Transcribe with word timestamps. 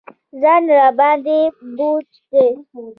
ځان 0.41 0.63
راباندې 0.79 1.39
بوج 1.77 2.07
دی. 2.31 2.49